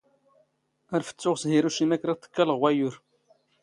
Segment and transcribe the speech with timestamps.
[0.93, 2.95] ⴰⵔ ⴼⵜⵜⵓⵖ ⵙ ⵀⵉⵔⵓⵛⵉⵎⴰ ⴽⵕⴰⴹⵜ ⵜⴽⴽⴰⵍ ⵖ ⵡⴰⵢⵢⵓⵔ.